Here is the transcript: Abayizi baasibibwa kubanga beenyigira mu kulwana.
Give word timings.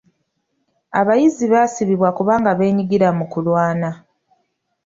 Abayizi 0.99 1.45
baasibibwa 1.53 2.09
kubanga 2.17 2.49
beenyigira 2.59 3.07
mu 3.17 3.25
kulwana. 3.31 3.89